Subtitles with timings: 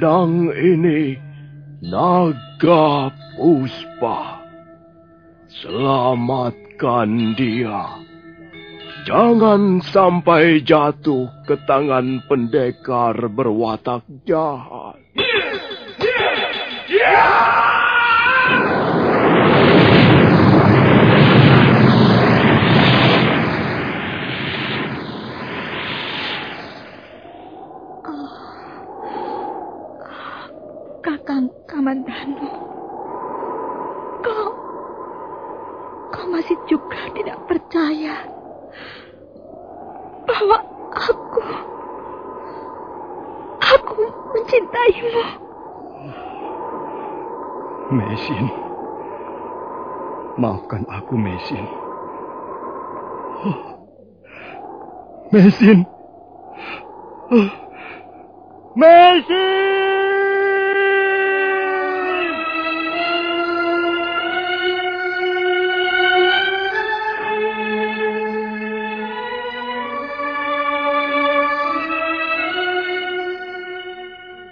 [0.00, 1.12] Pedang ini
[1.84, 4.40] Naga Puspa.
[5.60, 8.00] Selamatkan dia.
[9.04, 14.96] Jangan sampai jatuh ke tangan pendekar berwatak jahat.
[31.00, 32.50] Kakang Kamandanu,
[34.20, 34.52] kau,
[36.12, 38.20] kau masih juga tidak percaya
[40.28, 40.60] bahwa
[40.92, 41.44] aku,
[43.64, 44.02] aku
[44.36, 45.24] mencintaimu.
[47.90, 48.44] Mesin.
[50.36, 51.64] Maafkan aku, Mesin.
[55.32, 55.78] Mesin.
[58.76, 59.79] Mesin!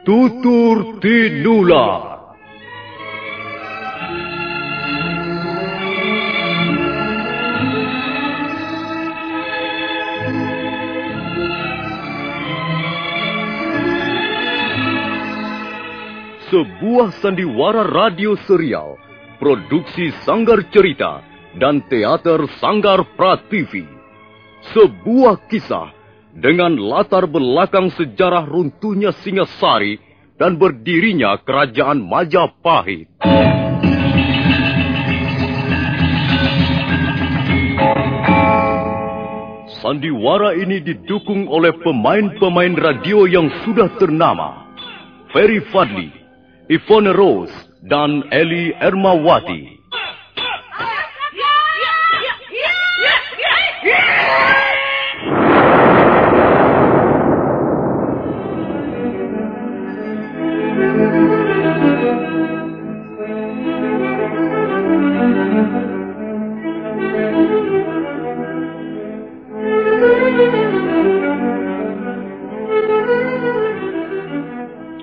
[0.09, 2.33] Tutur Tinular.
[16.49, 18.97] Sebuah sandiwara radio serial,
[19.37, 21.21] produksi Sanggar Cerita
[21.61, 23.85] dan Teater Sanggar Prativi.
[24.73, 25.98] Sebuah kisah
[26.35, 30.01] dengan latar belakang sejarah runtuhnya Singasari
[30.37, 33.09] dan berdirinya Kerajaan Majapahit.
[39.79, 44.67] Sandiwara ini didukung oleh pemain-pemain radio yang sudah ternama.
[45.31, 46.11] Ferry Fadli,
[46.67, 47.55] Ivone Rose,
[47.87, 49.78] dan Eli Ermawati.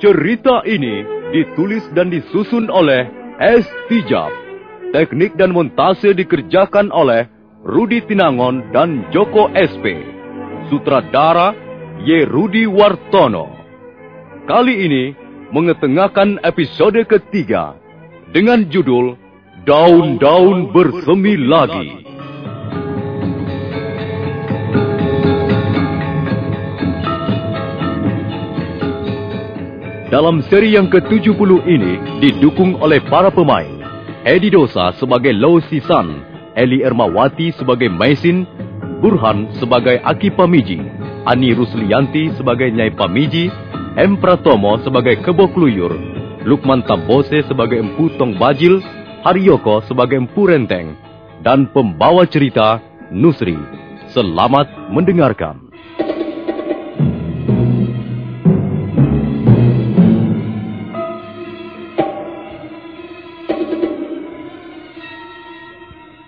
[0.06, 1.02] Cerita ini
[1.34, 3.10] ditulis dan disusun oleh
[3.42, 3.66] S.
[3.90, 4.30] Tijab.
[4.94, 7.26] Teknik dan montase dikerjakan oleh
[7.66, 9.98] Rudi Tinangon dan Joko SP.
[10.70, 11.58] Sutradara
[12.06, 12.22] Y.
[12.22, 13.50] Rudi Wartono.
[14.46, 15.18] Kali ini
[15.50, 17.74] mengetengahkan episode ketiga
[18.30, 19.18] dengan judul
[19.66, 22.05] Daun-daun bersemi lagi.
[30.16, 33.68] Dalam seri yang ke-70 ini didukung oleh para pemain.
[34.24, 36.24] Edi Dosa sebagai Lo Sisan,
[36.56, 38.48] Eli Ermawati sebagai Maisin,
[39.04, 40.80] Burhan sebagai Aki Pamiji,
[41.28, 43.52] Ani Ruslianti sebagai Nyai Pamiji,
[44.00, 44.16] M.
[44.16, 45.92] Pratomo sebagai Kebo Kluyur,
[46.48, 48.80] Lukman Tambose sebagai Empu Tong Bajil,
[49.20, 50.96] Haryoko sebagai Empu Renteng,
[51.44, 52.80] dan pembawa cerita
[53.12, 53.60] Nusri.
[54.16, 55.65] Selamat mendengarkan.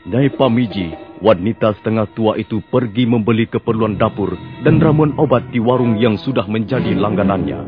[0.08, 6.00] Nyai Pamiji, wanita setengah tua itu pergi membeli keperluan dapur dan ramuan obat di warung
[6.00, 7.60] yang sudah menjadi langganannya.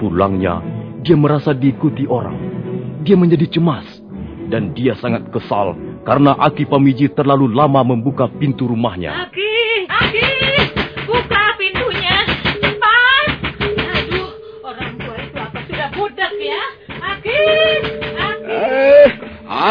[0.00, 0.64] Pulangnya,
[1.04, 2.40] dia merasa diikuti orang.
[3.04, 3.84] Dia menjadi cemas
[4.48, 5.76] dan dia sangat kesal
[6.08, 9.28] karena Aki Pamiji terlalu lama membuka pintu rumahnya.
[9.28, 9.51] Aki,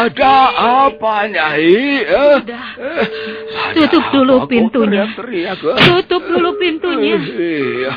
[0.06, 0.34] ada
[0.88, 2.02] apa, Nyai?
[2.02, 2.66] Eh, Sudah.
[3.74, 5.04] Tutup dulu pintunya.
[5.06, 5.78] Eh?
[5.86, 7.16] Tutup dulu pintunya.
[7.18, 7.92] Iya.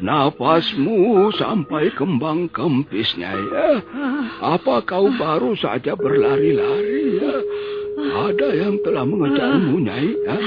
[0.00, 3.44] Napasmu sampai kembang kempis, Nyai.
[3.52, 3.78] eh?
[4.40, 7.20] Apa kau baru saja berlari-lari?
[7.20, 7.36] ya?
[8.00, 10.08] Ada yang telah mengejarmu, Nyai.
[10.24, 10.42] eh?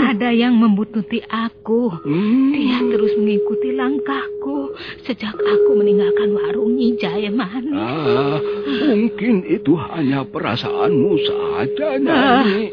[0.00, 1.92] Ada yang membututi aku.
[1.92, 2.50] Hmm.
[2.56, 4.72] Dia terus mengikuti langkahku
[5.04, 7.64] sejak aku meninggalkan warung Nyi Jayaman.
[7.76, 8.40] Ah,
[8.96, 12.72] mungkin itu hanya perasaanmu saja, Nyai.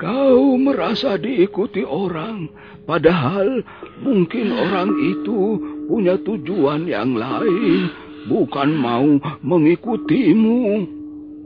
[0.00, 2.48] Kau merasa diikuti orang,
[2.88, 3.60] padahal
[4.00, 7.92] mungkin orang itu punya tujuan yang lain,
[8.24, 9.06] bukan mau
[9.44, 10.88] mengikutimu.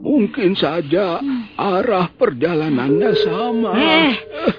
[0.05, 1.17] Mungkin saja
[1.55, 3.71] arah perjalanannya sama.
[3.73, 4.11] Eh,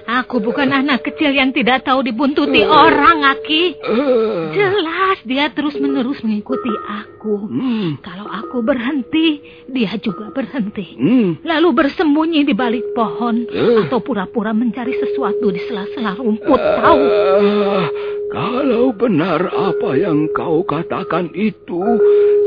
[0.09, 3.63] aku bukan anak kecil yang tidak tahu dibuntuti orang, Aki.
[3.77, 7.47] Eh, Jelas dia terus-menerus mengikuti aku.
[7.47, 9.39] hmm, Kalau aku berhenti,
[9.69, 10.97] dia juga berhenti.
[10.97, 11.29] hmm.
[11.45, 13.85] Lalu bersembunyi di balik pohon Eh.
[13.85, 17.01] atau pura-pura mencari sesuatu di sela-sela rumput, tahu?
[17.37, 17.85] Ah,
[18.27, 21.79] kalau benar apa yang kau katakan itu,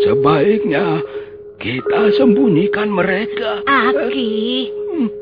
[0.03, 1.01] sebaiknya
[1.61, 3.61] kita sembunyikan mereka.
[3.69, 4.33] Aki,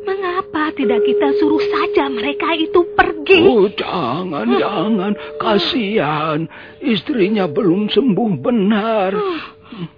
[0.06, 3.43] mengapa tidak kita suruh saja mereka itu pergi?
[3.43, 5.12] Oh, jangan, jangan.
[5.43, 6.46] Kasihan.
[6.79, 9.19] Istrinya belum sembuh benar.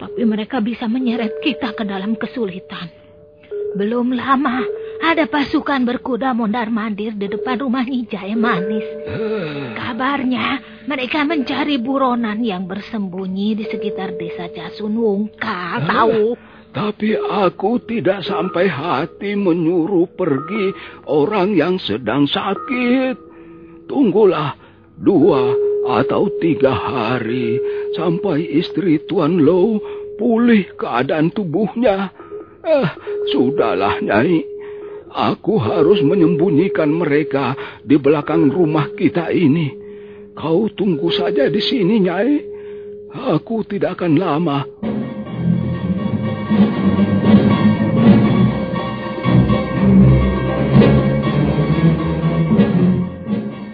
[0.01, 2.89] Tapi mereka bisa menyeret kita ke dalam kesulitan.
[3.77, 4.65] Belum lama,
[5.01, 8.85] ada pasukan berkuda mondar-mandir di depan rumah Nijaya Manis.
[9.09, 16.37] Eh, Kabarnya, mereka mencari buronan yang bersembunyi di sekitar desa Casunungka, tahu?
[16.71, 20.71] Tapi aku tidak sampai hati menyuruh pergi
[21.11, 23.19] orang yang sedang sakit.
[23.91, 24.55] Tunggulah
[24.95, 25.51] dua
[25.99, 27.59] atau tiga hari
[27.99, 29.83] sampai istri Tuan Lo
[30.15, 32.13] pulih keadaan tubuhnya.
[32.61, 32.89] Eh,
[33.33, 34.50] sudahlah, Nyai.
[35.11, 39.75] Aku harus menyembunyikan mereka di belakang rumah kita ini.
[40.39, 42.39] Kau tunggu saja di sini, Nyai.
[43.11, 44.59] Aku tidak akan lama.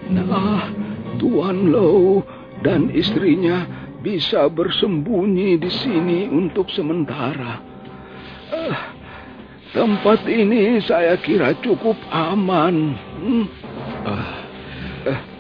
[0.09, 0.73] Nah,
[1.21, 2.25] Tuan Low
[2.65, 3.69] dan istrinya
[4.01, 7.61] bisa bersembunyi di sini untuk sementara.
[8.57, 8.96] Eh,
[9.75, 12.95] tempat ini saya kira cukup aman.
[13.23, 13.47] Hmm,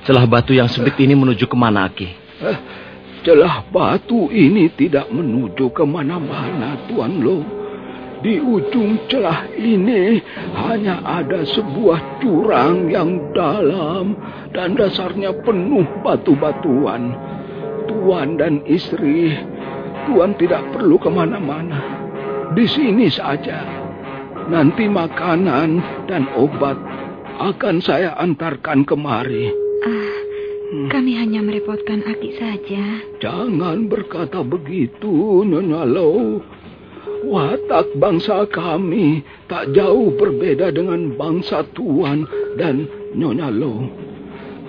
[0.07, 2.07] Celah batu yang sempit ini menuju ke mana, Aki?
[2.47, 2.59] eh,
[3.27, 7.43] celah batu ini tidak menuju ke mana-mana, Tuan Low.
[8.23, 10.23] Di ujung celah ini
[10.55, 14.15] hanya ada sebuah jurang yang dalam
[14.55, 17.13] dan dasarnya penuh batu-batuan.
[17.91, 19.35] Tuan dan istri,
[20.07, 21.83] Tuan tidak perlu ke mana-mana.
[22.55, 23.86] Di sini saja.
[24.47, 26.79] Nanti makanan dan obat
[27.43, 29.51] akan saya antarkan kemari.
[29.83, 30.17] Ah,
[30.87, 33.03] kami hanya merepotkan Aki saja.
[33.19, 36.39] Jangan berkata begitu, Nyonya Low.
[37.27, 42.23] Watak bangsa kami tak jauh berbeda dengan bangsa Tuan
[42.55, 42.87] dan
[43.19, 43.83] Nyonya Low.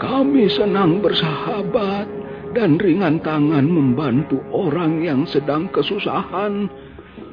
[0.01, 2.09] Kami senang bersahabat
[2.57, 6.65] dan ringan tangan membantu orang yang sedang kesusahan.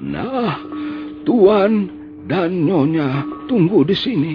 [0.05, 0.61] Nah,
[1.25, 4.35] Tuan dan Nyonya tunggu di sini.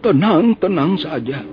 [0.00, 1.44] Tenang-tenang saja.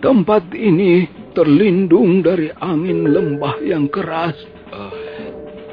[0.00, 1.04] Tempat ini
[1.36, 4.36] terlindung dari angin lembah yang keras.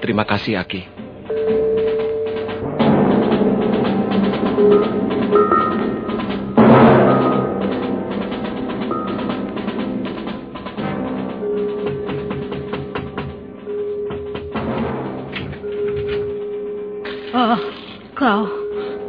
[0.03, 0.81] Terima kasih, Aki.
[4.63, 5.02] Oh,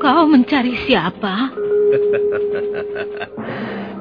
[0.04, 1.34] kau mencari siapa?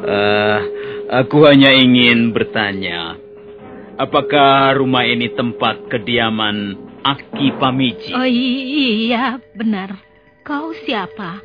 [0.04, 0.60] Eh,
[1.08, 3.16] aku hanya ingin bertanya,
[3.96, 6.76] apakah rumah ini tempat kediaman
[7.08, 8.12] Aki Pamiji?
[8.12, 9.96] Oh iya, benar.
[10.44, 11.40] Kau siapa?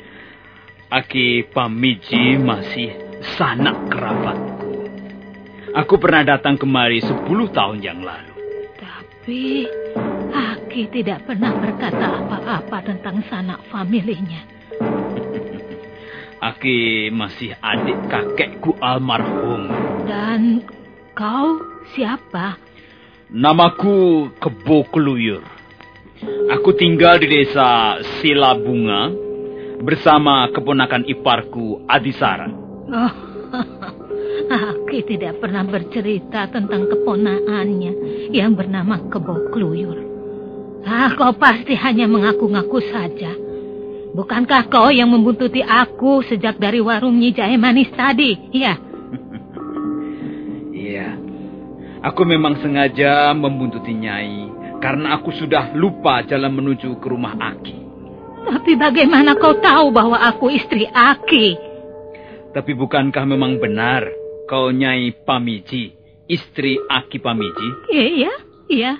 [0.96, 2.96] Aki Pamiji masih
[3.36, 4.72] sanak kerabatku.
[5.76, 8.32] Aku pernah datang kemari 10 tahun yang lalu.
[8.80, 9.68] Tapi
[10.76, 14.44] Aki tidak pernah berkata apa-apa tentang sanak familinya.
[16.36, 19.72] Aki masih adik kakekku almarhum.
[20.04, 20.68] Dan
[21.16, 21.64] kau
[21.96, 22.60] siapa?
[23.32, 25.40] Namaku Kebo Keluyur.
[26.52, 29.16] Aku tinggal di desa Silabunga
[29.80, 32.52] bersama keponakan iparku Adisara.
[32.92, 33.12] Oh,
[34.76, 37.92] Aki tidak pernah bercerita tentang keponaannya
[38.28, 40.05] yang bernama Kebo Kluyur.
[40.86, 43.34] Ah, kau pasti hanya mengaku-ngaku saja.
[44.14, 48.32] Bukankah kau yang membuntuti aku sejak dari warung Nyi Jahe Manis tadi?
[48.54, 48.74] Iya.
[50.86, 51.18] Iya,
[51.98, 54.46] aku memang sengaja membuntuti Nyai
[54.78, 57.76] karena aku sudah lupa jalan menuju ke rumah Aki.
[58.46, 61.58] Tapi bagaimana kau tahu bahwa aku istri Aki?
[62.54, 64.06] Tapi bukankah memang benar
[64.46, 65.90] kau Nyai Pamiji,
[66.30, 67.68] istri Aki Pamiji?
[67.90, 68.32] Iya,
[68.70, 68.92] iya.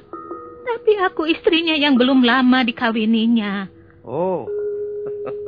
[0.66, 3.70] Tapi aku istrinya yang belum lama dikawininya.
[4.02, 4.50] Oh,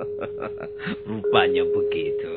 [1.11, 2.37] rupanya begitu.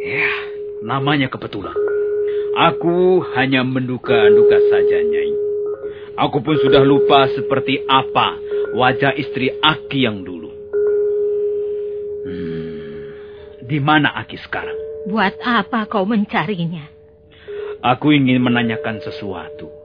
[0.00, 0.32] Ya,
[0.80, 1.76] namanya kebetulan.
[2.54, 5.32] Aku hanya menduga-duga saja, Nyai.
[6.14, 8.38] Aku pun sudah lupa seperti apa
[8.72, 10.50] wajah istri Aki yang dulu.
[12.24, 13.12] Hmm,
[13.60, 14.78] di mana Aki sekarang?
[15.10, 16.88] Buat apa kau mencarinya?
[17.84, 19.83] Aku ingin menanyakan sesuatu.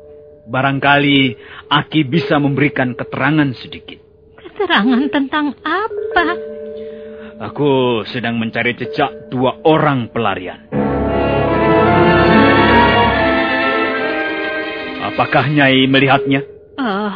[0.50, 1.38] Barangkali
[1.70, 4.02] Aki bisa memberikan keterangan sedikit.
[4.34, 6.26] Keterangan tentang apa?
[7.40, 10.66] Aku sedang mencari jejak dua orang pelarian.
[15.14, 16.42] Apakah Nyai melihatnya?
[16.76, 17.14] Uh,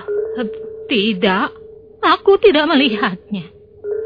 [0.86, 1.58] tidak,
[2.06, 3.50] aku tidak melihatnya.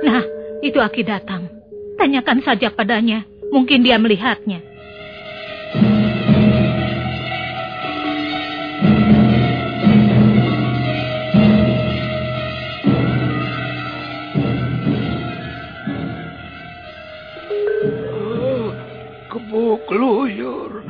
[0.08, 0.24] Nah,
[0.64, 1.52] itu Aki datang.
[2.00, 4.64] Tanyakan saja padanya, mungkin dia melihatnya.
[19.88, 20.84] Keluyur,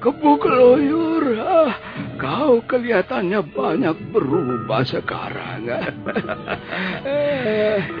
[0.00, 1.24] kebu keluyur.
[1.38, 1.72] Ah,
[2.16, 5.68] kau kelihatannya banyak berubah sekarang.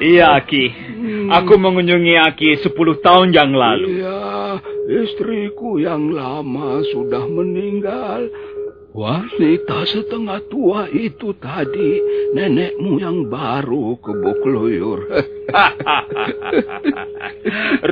[0.00, 0.64] iya, Aki.
[0.72, 1.28] Hmm.
[1.30, 4.00] Aku mengunjungi Aki 10 tahun yang lalu.
[4.00, 4.58] Iya,
[5.04, 8.32] istriku yang lama sudah meninggal.
[8.88, 12.00] Wanita setengah tua itu tadi
[12.32, 15.00] nenekmu yang baru ke Bukluyur.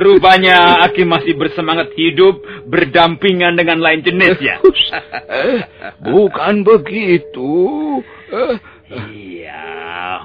[0.03, 4.57] Rupanya Aki masih bersemangat hidup berdampingan dengan lain jenis ya.
[6.09, 7.53] bukan begitu.
[8.33, 8.57] Eh,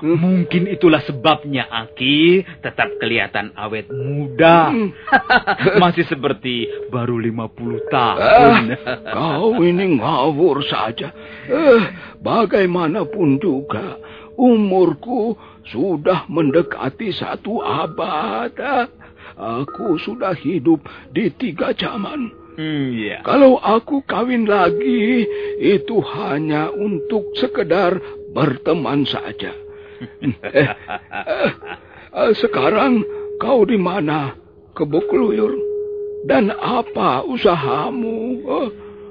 [0.03, 4.71] Mungkin itulah sebabnya Aki tetap kelihatan awet muda.
[4.71, 4.91] Hmm.
[5.83, 8.63] Masih seperti baru 50 tahun.
[8.73, 8.79] Eh,
[9.13, 11.15] kau ini ngawur saja.
[11.49, 11.83] Eh,
[12.21, 13.99] bagaimanapun juga,
[14.37, 15.37] umurku
[15.71, 18.55] sudah mendekati satu abad.
[19.33, 22.43] Aku sudah hidup di tiga zaman.
[22.53, 23.25] Hmm, yeah.
[23.25, 25.25] Kalau aku kawin lagi,
[25.57, 27.97] itu hanya untuk sekedar
[28.37, 29.57] berteman saja.
[32.19, 33.03] eh, sekarang
[33.41, 34.35] kau di mana,
[34.73, 35.53] Kebukluyur?
[36.25, 38.41] Dan apa usahamu?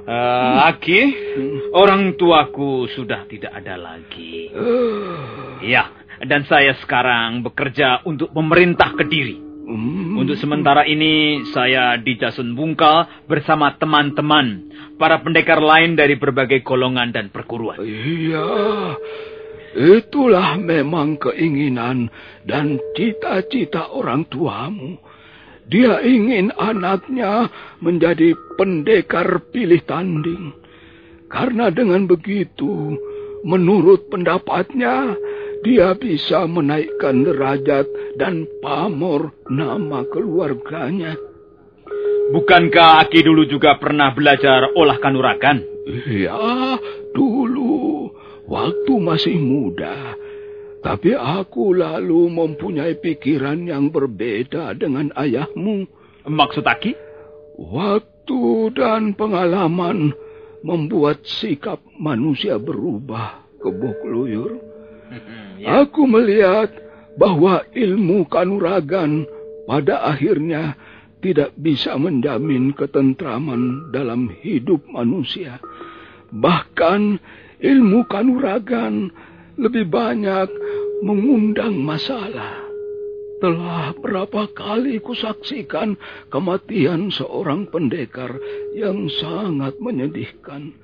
[0.01, 1.01] Uh, Aki,
[1.37, 1.57] hmm.
[1.77, 4.49] orang tuaku sudah tidak ada lagi.
[4.49, 5.61] Uh.
[5.61, 5.93] Ya,
[6.25, 9.37] dan saya sekarang bekerja untuk pemerintah Kediri.
[9.61, 10.17] Hmm.
[10.17, 14.67] Untuk sementara ini saya di Jasun Bungkal bersama teman-teman
[14.97, 17.77] para pendekar lain dari berbagai golongan dan perguruan.
[17.79, 18.45] Iya,
[19.75, 22.11] itulah memang keinginan
[22.43, 24.99] dan cita-cita orang tuamu.
[25.71, 27.47] Dia ingin anaknya
[27.79, 30.51] menjadi pendekar pilih tanding.
[31.31, 32.99] Karena dengan begitu,
[33.47, 35.15] menurut pendapatnya,
[35.63, 37.87] dia bisa menaikkan derajat
[38.19, 41.15] dan pamor nama keluarganya.
[42.31, 45.59] Bukankah Aki dulu juga pernah belajar olah kanuragan?
[46.07, 46.79] Ya,
[47.11, 47.90] dulu.
[48.51, 50.19] Waktu masih muda.
[50.83, 55.87] Tapi aku lalu mempunyai pikiran yang berbeda dengan ayahmu.
[56.27, 56.91] Maksud Aki?
[57.55, 58.41] Waktu
[58.75, 60.11] dan pengalaman
[60.67, 64.59] membuat sikap manusia berubah, kebuk luyur.
[65.63, 65.87] ya.
[65.87, 66.75] Aku melihat
[67.15, 69.23] bahwa ilmu kanuragan
[69.63, 70.75] pada akhirnya
[71.23, 75.61] tidak bisa menjamin ketentraman dalam hidup manusia.
[76.33, 77.21] Bahkan
[77.61, 79.13] ilmu kanuragan
[79.57, 80.49] lebih banyak
[81.05, 82.67] mengundang masalah.
[83.41, 85.97] Telah berapa kali kusaksikan
[86.29, 88.37] kematian seorang pendekar
[88.77, 90.77] yang sangat menyedihkan.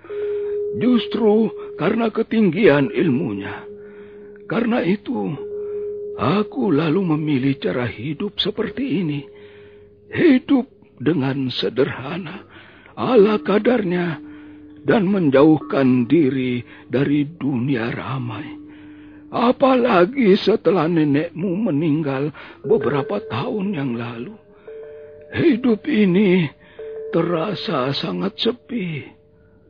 [0.81, 3.61] Justru karena ketinggian ilmunya.
[4.49, 5.37] Karena itu,
[6.17, 9.21] aku lalu memilih cara hidup seperti ini
[10.11, 10.67] hidup
[10.97, 12.47] dengan sederhana,
[12.95, 14.19] ala kadarnya,
[14.87, 18.55] dan menjauhkan diri dari dunia ramai.
[19.27, 22.31] Apalagi setelah nenekmu meninggal
[22.63, 24.33] beberapa tahun yang lalu.
[25.35, 26.47] Hidup ini
[27.11, 29.03] terasa sangat sepi.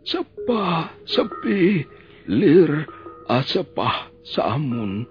[0.05, 1.81] Sepah, sepi,
[2.29, 2.86] lir,
[3.25, 5.09] asepah, samun.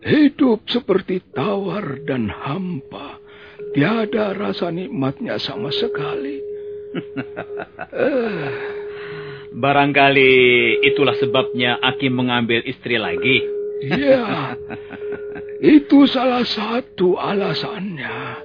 [0.00, 3.20] Hidup seperti tawar dan hampa
[3.74, 6.40] Tiada rasa nikmatnya sama sekali.
[9.54, 10.32] Barangkali
[10.84, 13.40] itulah sebabnya Aki mengambil istri lagi.
[13.84, 14.58] Ya,
[15.78, 18.44] itu salah satu alasannya.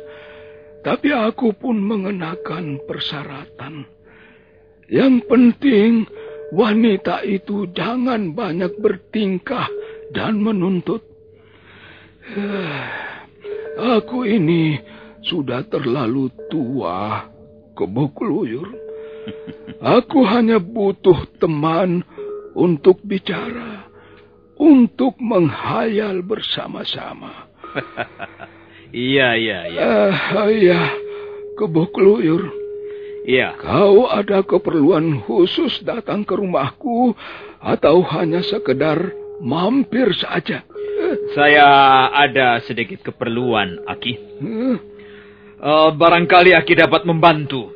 [0.83, 3.87] Tapi aku pun mengenakan persyaratan.
[4.91, 5.91] Yang penting,
[6.51, 9.71] wanita itu jangan banyak bertingkah
[10.11, 11.01] dan menuntut.
[13.79, 14.77] Aku ini
[15.23, 17.25] sudah terlalu tua,
[17.73, 18.69] kebukluyur.
[19.83, 22.03] Aku hanya butuh teman
[22.55, 23.91] untuk bicara.
[24.53, 27.49] untuk menghayal bersama-sama.
[28.93, 29.81] iya, iya, iya.
[29.81, 30.81] Uh, iya,
[31.57, 32.53] Kebokluyur.
[33.25, 33.57] Iya.
[33.57, 37.17] Kau ada keperluan khusus datang ke rumahku
[37.59, 39.11] atau hanya sekedar
[39.41, 40.63] mampir saja?
[41.33, 41.67] Saya
[42.13, 44.13] ada sedikit keperluan, Aki.
[45.59, 47.72] Uh, barangkali Aki dapat membantu.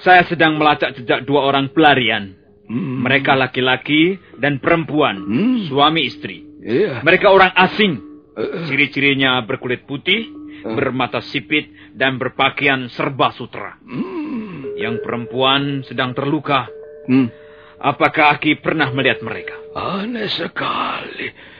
[0.00, 2.36] Saya sedang melacak jejak dua orang pelarian.
[2.66, 3.06] Hmm.
[3.06, 5.70] Mereka laki-laki dan perempuan, hmm.
[5.70, 6.42] suami istri.
[6.66, 6.98] Yeah.
[7.06, 8.02] Mereka orang asing.
[8.34, 8.66] Uh.
[8.66, 10.26] Ciri-cirinya berkulit putih,
[10.66, 10.74] uh.
[10.74, 13.78] bermata sipit, dan berpakaian serba sutra.
[13.86, 14.74] Hmm.
[14.74, 16.66] Yang perempuan sedang terluka.
[17.06, 17.30] Hmm.
[17.78, 19.54] Apakah Aki pernah melihat mereka?
[19.76, 21.54] Aneh sekali.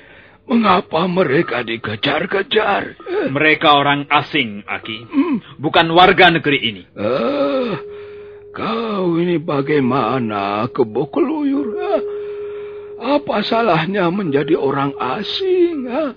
[0.47, 2.99] Mengapa mereka dikejar-kejar?
[3.35, 4.99] Mereka orang asing, Aki.
[5.07, 5.37] Hmm.
[5.59, 6.83] Bukan warga negeri ini.
[6.95, 7.56] Uh,
[8.57, 11.69] kau ini bagaimana kebokeluyur?
[11.77, 12.03] Uh,
[12.97, 15.85] apa salahnya menjadi orang asing?
[15.85, 16.17] Uh?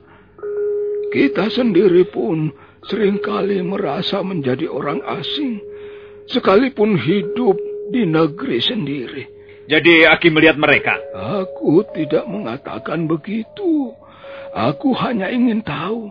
[1.12, 2.56] Kita sendiri pun
[2.88, 5.60] sering kali merasa menjadi orang asing.
[6.32, 7.60] Sekalipun hidup
[7.92, 9.24] di negeri sendiri.
[9.68, 10.96] Jadi Aki melihat mereka?
[11.44, 13.92] Aku tidak mengatakan begitu.
[14.50, 16.10] Aku hanya ingin tahu,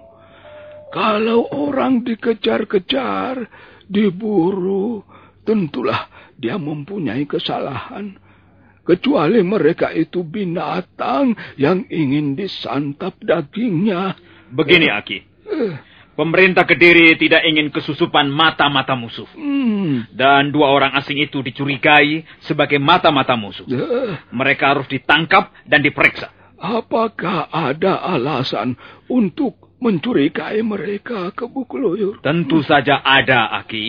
[0.94, 3.50] kalau orang dikejar-kejar,
[3.90, 5.02] diburu,
[5.42, 6.06] tentulah
[6.38, 8.14] dia mempunyai kesalahan.
[8.86, 14.16] Kecuali mereka itu binatang yang ingin disantap dagingnya.
[14.48, 15.18] Begini, Aki.
[16.16, 19.28] Pemerintah Kediri tidak ingin kesusupan mata-mata musuh.
[19.36, 20.08] Hmm.
[20.10, 23.68] Dan dua orang asing itu dicurigai sebagai mata-mata musuh.
[24.32, 26.32] Mereka harus ditangkap dan diperiksa.
[26.58, 28.74] Apakah ada alasan
[29.06, 32.18] untuk mencurigai mereka ke Bukloyur?
[32.22, 33.84] Tentu saja ada, Aki.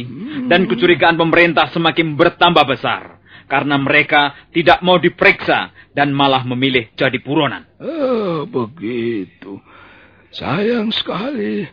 [0.46, 3.22] Dan kecurigaan pemerintah semakin bertambah besar.
[3.50, 7.66] Karena mereka tidak mau diperiksa dan malah memilih jadi buronan.
[7.82, 9.58] Ah, begitu.
[10.30, 11.66] Sayang sekali.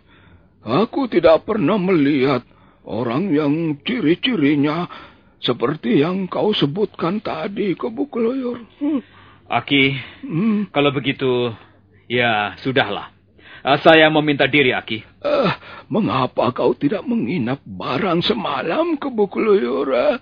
[0.65, 2.41] Aku tidak pernah melihat
[2.89, 4.89] orang yang ciri-cirinya
[5.37, 8.65] seperti yang kau sebutkan tadi ke Bukloyor.
[8.81, 9.05] Hmm.
[9.47, 9.85] Aki,
[10.27, 10.75] hmm.
[10.75, 11.55] kalau begitu,
[12.11, 13.16] ya sudahlah.
[13.67, 15.03] Uh, saya meminta diri, Aki.
[15.27, 15.51] Uh,
[15.91, 19.91] mengapa kau tidak menginap barang semalam ke Bukuluyur?
[19.91, 20.17] Uh?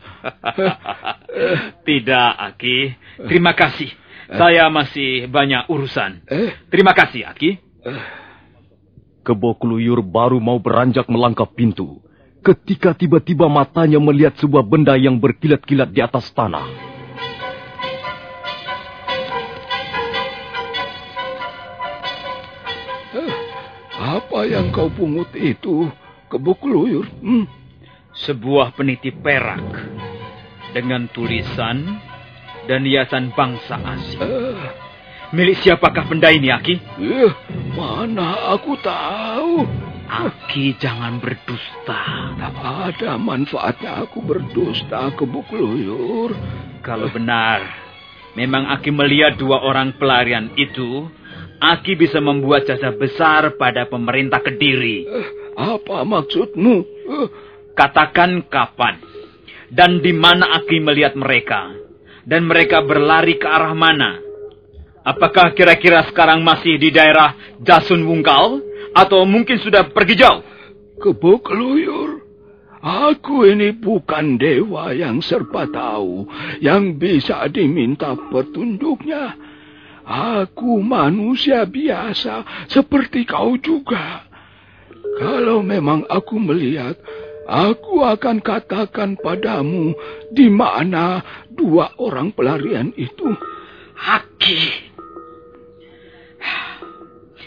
[1.89, 2.97] tidak, Aki.
[3.29, 3.93] Terima kasih.
[4.25, 6.25] Saya masih banyak urusan.
[6.73, 7.61] Terima kasih, Aki.
[9.25, 12.01] Kebo Keluyur baru mau beranjak melangkah pintu.
[12.45, 16.94] Ketika tiba-tiba matanya melihat sebuah benda yang berkilat-kilat di atas tanah.
[24.05, 25.89] Apa yang kau pungut itu,
[26.29, 27.09] kebukluyur?
[27.25, 27.49] Hmm?
[28.13, 29.65] Sebuah peniti perak
[30.77, 31.97] dengan tulisan
[32.69, 34.21] dan hiasan bangsa asing.
[34.21, 34.61] Uh,
[35.33, 37.01] Milik siapakah benda ini, Aki?
[37.01, 37.33] Uh,
[37.73, 39.65] mana aku tahu.
[40.05, 42.37] Aki jangan berdusta.
[42.37, 46.37] Tak ada manfaatnya aku berdusta ke Bukluyur.
[46.85, 47.65] Kalau benar,
[48.37, 51.09] memang Aki melihat dua orang pelarian itu
[51.61, 55.07] Aki bisa membuat jasa besar pada pemerintah Kediri.
[55.07, 55.29] Uh,
[55.79, 56.77] apa maksudmu?
[57.09, 57.29] Uh.
[57.75, 59.03] Katakan kapan
[59.75, 61.75] dan di mana Aki melihat mereka
[62.23, 64.23] dan mereka berlari ke arah mana?
[65.05, 68.63] Apakah kira-kira sekarang masih di daerah Jasun Wungkal
[68.97, 70.41] atau mungkin sudah pergi jauh?
[70.97, 72.25] Kebuk luyur.
[72.85, 76.29] Aku ini bukan dewa yang serba tahu,
[76.61, 79.37] yang bisa diminta petunjuknya.
[80.05, 84.29] Aku manusia biasa seperti kau juga.
[85.17, 87.01] Kalau memang aku melihat,
[87.49, 89.97] aku akan katakan padamu
[90.29, 93.33] di mana dua orang pelarian itu.
[93.95, 94.61] Haki.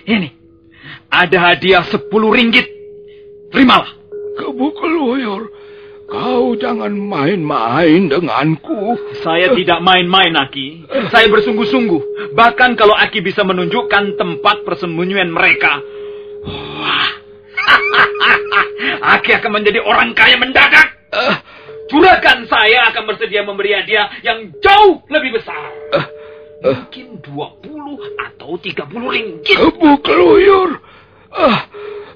[0.07, 0.29] Ini,
[1.11, 2.65] ada hadiah sepuluh ringgit.
[3.51, 3.91] Terimalah.
[4.37, 5.49] Kebukeloyor,
[6.07, 8.95] Kau jangan main-main denganku.
[9.19, 10.87] Saya tidak main-main, Aki.
[11.11, 12.31] Saya bersungguh-sungguh.
[12.31, 15.83] Bahkan kalau Aki bisa menunjukkan tempat persembunyian mereka.
[16.47, 17.11] Wah.
[19.19, 20.95] Aki akan menjadi orang kaya mendadak.
[21.91, 25.71] Juragan saya akan bersedia memberi hadiah yang jauh lebih besar.
[26.63, 29.55] Mungkin 20 atau 30 ringgit.
[29.55, 30.79] Kebu keluyur.
[31.31, 31.67] Ah,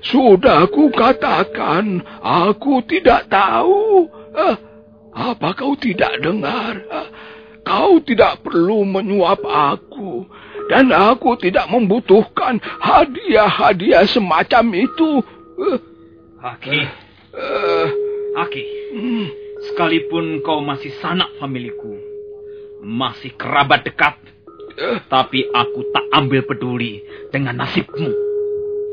[0.01, 4.09] sudah aku katakan, aku tidak tahu.
[4.33, 4.57] Ah,
[5.13, 6.81] apa kau tidak dengar?
[6.89, 7.07] Ah,
[7.61, 10.25] kau tidak perlu menyuap aku.
[10.73, 15.21] Dan aku tidak membutuhkan hadiah-hadiah semacam itu.
[16.41, 16.79] Aki.
[17.35, 17.87] Uh,
[18.41, 18.63] Aki.
[18.97, 19.27] Hmm.
[19.61, 21.93] Sekalipun kau masih sanak familiku.
[22.81, 24.17] Masih kerabat dekat.
[25.11, 28.09] Tapi aku tak ambil peduli dengan nasibmu.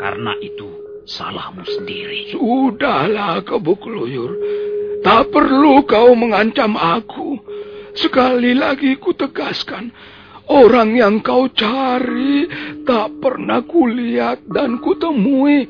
[0.02, 0.77] Karena itu
[1.08, 2.36] salahmu sendiri.
[2.36, 4.36] Sudahlah, Kebo Keluyur.
[5.00, 7.40] Tak perlu kau mengancam aku.
[7.96, 9.90] Sekali lagi ku tegaskan,
[10.46, 12.46] orang yang kau cari
[12.84, 15.66] tak pernah kulihat dan kutemui.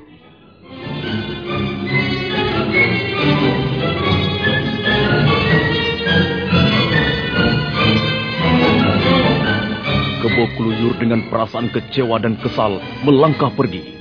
[10.19, 13.98] Kebo Keluyur dengan perasaan kecewa dan kesal melangkah pergi.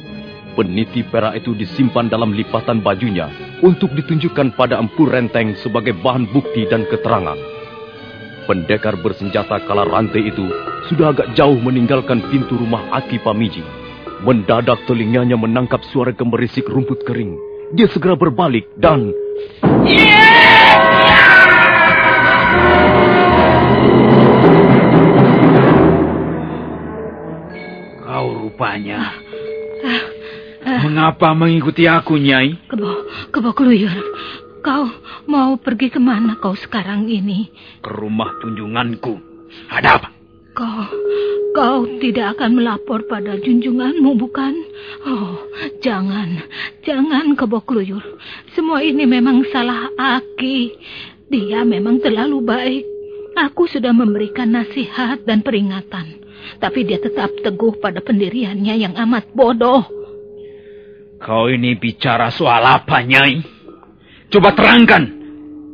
[0.58, 3.30] Peniti perak itu disimpan dalam lipatan bajunya
[3.62, 7.38] untuk ditunjukkan pada Empu Renteng sebagai bahan bukti dan keterangan.
[8.50, 10.50] Pendekar bersenjata kala rantai itu
[10.90, 13.62] sudah agak jauh meninggalkan pintu rumah Aki Pamiji.
[14.26, 17.38] Mendadak telinganya menangkap suara gemerisik rumput kering.
[17.78, 19.14] Dia segera berbalik dan...
[28.02, 29.27] Kau rupanya.
[30.88, 32.72] Mengapa mengikuti aku, Nyai?
[32.72, 32.88] Kebo,
[33.36, 33.92] kebo keluyur.
[34.64, 34.88] Kau
[35.28, 37.52] mau pergi ke mana kau sekarang ini?
[37.84, 39.20] Ke rumah tunjunganku.
[39.68, 40.16] Ada apa?
[40.56, 40.88] Kau,
[41.52, 44.56] kau tidak akan melapor pada junjunganmu, bukan?
[45.04, 45.44] Oh,
[45.84, 46.48] jangan,
[46.88, 48.08] jangan kebo keluyur.
[48.56, 50.72] Semua ini memang salah Aki.
[51.28, 52.84] Dia memang terlalu baik.
[53.36, 56.24] Aku sudah memberikan nasihat dan peringatan.
[56.64, 59.97] Tapi dia tetap teguh pada pendiriannya yang amat bodoh.
[61.18, 63.42] Kau ini bicara soal apa, Nyai?
[64.30, 65.04] Coba terangkan.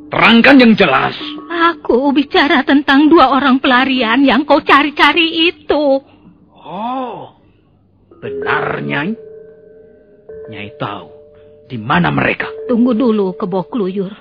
[0.08, 1.18] Terangkan yang jelas.
[1.74, 6.00] Aku bicara tentang dua orang pelarian yang kau cari-cari itu.
[6.54, 7.34] Oh,
[8.22, 9.12] benar, Nyai?
[10.54, 11.10] Nyai tahu
[11.68, 12.46] di mana mereka?
[12.70, 14.14] Tunggu dulu, Kebo Kluyur.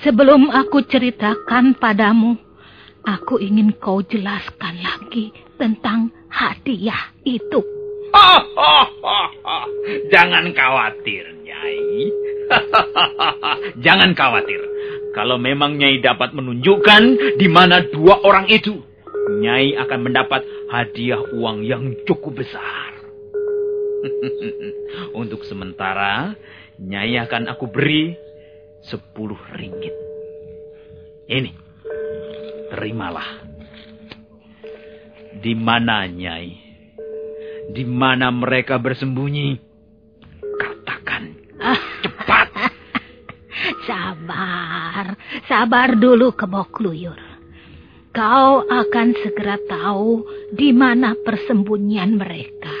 [0.00, 2.34] Sebelum aku ceritakan padamu,
[3.04, 7.75] aku ingin kau jelaskan lagi tentang hadiah itu.
[10.12, 12.10] Jangan khawatir, Nyai.
[13.84, 14.60] Jangan khawatir.
[15.16, 17.02] Kalau memang Nyai dapat menunjukkan
[17.40, 18.76] di mana dua orang itu,
[19.40, 22.92] Nyai akan mendapat hadiah uang yang cukup besar.
[25.20, 26.36] Untuk sementara,
[26.76, 28.14] Nyai akan aku beri
[28.84, 29.96] sepuluh ringgit.
[31.26, 31.50] Ini,
[32.70, 33.42] terimalah.
[35.42, 36.65] Di mana, Nyai?
[37.70, 39.58] Di mana mereka bersembunyi?
[40.58, 41.24] Katakan.
[42.04, 42.48] Cepat.
[43.88, 45.14] Sabar,
[45.46, 47.18] sabar dulu Kebok Luyur.
[48.10, 52.74] Kau akan segera tahu di mana persembunyian mereka.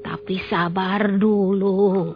[0.00, 2.14] Tapi sabar dulu.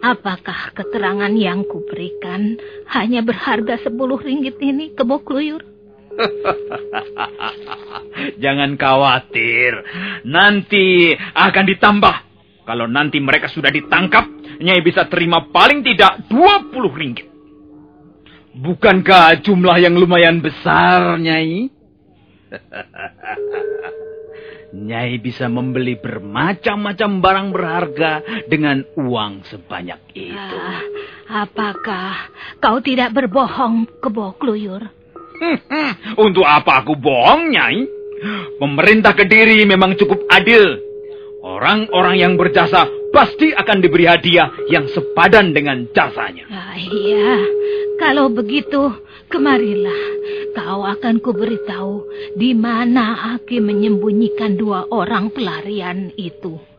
[0.00, 2.56] Apakah keterangan yang kuberikan
[2.90, 5.69] hanya berharga sepuluh ringgit ini, Kebok Luyur?
[8.42, 9.72] Jangan khawatir.
[10.28, 12.16] Nanti akan ditambah.
[12.68, 14.28] Kalau nanti mereka sudah ditangkap,
[14.60, 17.28] Nyai bisa terima paling tidak 20 ringgit.
[18.50, 21.70] Bukankah jumlah yang lumayan besar, Nyai?
[24.70, 28.12] Nyai bisa membeli bermacam-macam barang berharga
[28.46, 30.36] dengan uang sebanyak itu.
[30.36, 32.30] Ah, apakah
[32.62, 34.99] kau tidak berbohong, Kebok Luyur?
[36.26, 37.80] Untuk apa aku bohong, Nyai?
[38.60, 40.76] Pemerintah Kediri memang cukup adil.
[41.40, 42.84] Orang-orang yang berjasa
[43.16, 46.44] pasti akan diberi hadiah yang sepadan dengan jasanya.
[46.52, 47.40] Ah, iya,
[47.96, 48.92] kalau begitu,
[49.32, 50.20] kemarilah.
[50.52, 52.04] Kau akan kuberitahu
[52.36, 56.69] di mana Aki menyembunyikan dua orang pelarian itu.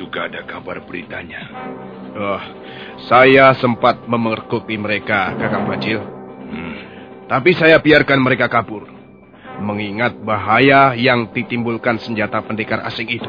[0.00, 1.44] Juga ada kabar beritanya.
[2.16, 2.42] Oh,
[3.04, 6.00] saya sempat memergoki mereka, Kakang Bajil.
[6.48, 6.74] Hmm.
[7.28, 8.88] Tapi saya biarkan mereka kabur.
[9.60, 13.28] Mengingat bahaya yang ditimbulkan senjata pendekar asing itu.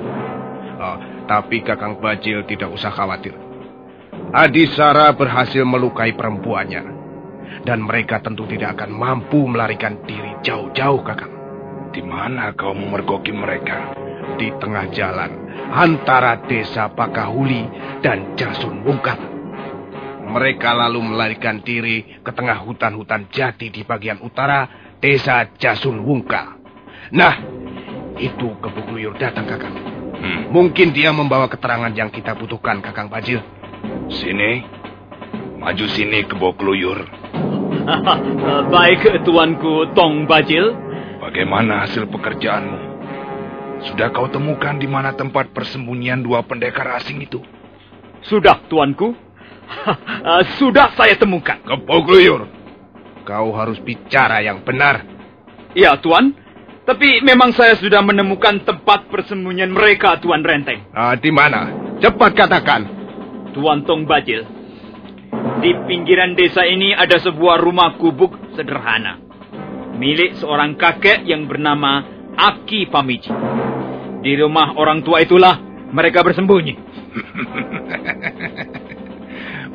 [0.80, 3.36] Oh, tapi Kakang Bajil tidak usah khawatir.
[4.32, 7.04] Adisara berhasil melukai perempuannya.
[7.68, 11.36] Dan mereka tentu tidak akan mampu melarikan diri jauh-jauh, Kakang.
[11.92, 14.01] Di mana kau memergoki mereka?
[14.38, 15.32] Di tengah jalan
[15.72, 17.64] antara desa Pakahuli
[18.04, 19.18] dan Jasun Wungkal.
[20.32, 24.68] Mereka lalu melarikan diri ke tengah hutan-hutan jati di bagian utara
[25.00, 26.60] desa Jasun Wungkal.
[27.12, 27.36] Nah,
[28.16, 29.76] itu Kebuguyur datang, Kakang.
[30.22, 30.54] Hmm.
[30.54, 33.42] Mungkin dia membawa keterangan yang kita butuhkan, Kakang Bajil.
[34.08, 34.64] Sini.
[35.58, 37.06] Maju sini ke Bokluyur.
[38.74, 40.74] Baik, tuanku Tong Bajil.
[41.22, 42.91] Bagaimana hasil pekerjaanmu?
[43.82, 47.42] Sudah kau temukan di mana tempat persembunyian dua pendekar asing itu?
[48.22, 49.18] Sudah, tuanku.
[49.82, 51.58] Uh, sudah saya temukan.
[51.66, 52.46] Kepogluyur,
[53.26, 55.02] kau harus bicara yang benar.
[55.74, 56.38] Iya, tuan.
[56.82, 60.92] Tapi memang saya sudah menemukan tempat persembunyian mereka, Tuan Renteng.
[60.92, 61.70] Ah, di mana?
[62.02, 62.82] Cepat katakan.
[63.54, 64.44] Tuan Tong Bajil.
[65.62, 69.22] Di pinggiran desa ini ada sebuah rumah gubuk sederhana.
[69.96, 72.02] Milik seorang kakek yang bernama
[72.34, 73.30] Aki Pamiji.
[74.22, 75.58] Di rumah orang tua itulah
[75.90, 76.78] mereka bersembunyi.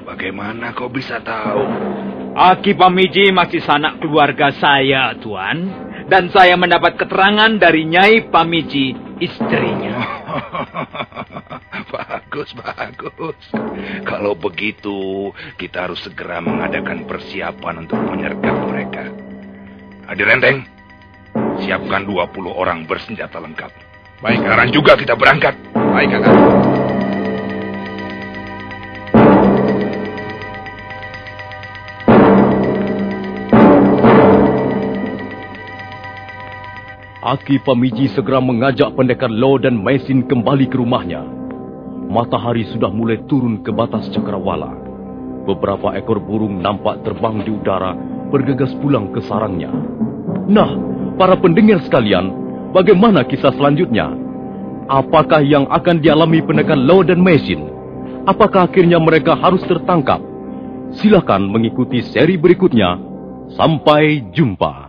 [0.08, 1.66] Bagaimana kau bisa tahu?
[2.38, 5.66] Aki Pamiji masih sanak keluarga saya, Tuan.
[6.06, 9.98] Dan saya mendapat keterangan dari Nyai Pamiji, istrinya.
[11.92, 13.40] bagus, bagus.
[14.06, 19.10] Kalau begitu, kita harus segera mengadakan persiapan untuk menyergap mereka.
[20.06, 20.62] Adi Renteng,
[21.66, 23.95] siapkan 20 orang bersenjata lengkap.
[24.16, 25.52] Baik, sekarang juga kita berangkat.
[25.76, 26.34] Baik, kakak.
[37.26, 41.20] Aki Pamiji segera mengajak pendekar Lo dan Mesin kembali ke rumahnya.
[42.08, 44.72] Matahari sudah mulai turun ke batas cakrawala.
[45.44, 47.92] Beberapa ekor burung nampak terbang di udara,
[48.32, 49.68] bergegas pulang ke sarangnya.
[50.48, 50.72] Nah,
[51.20, 52.45] para pendengar sekalian,
[52.76, 54.12] bagaimana kisah selanjutnya?
[54.92, 57.72] Apakah yang akan dialami pendekar Lo dan Mesin?
[58.28, 60.20] Apakah akhirnya mereka harus tertangkap?
[61.00, 63.00] Silakan mengikuti seri berikutnya.
[63.56, 64.85] Sampai jumpa.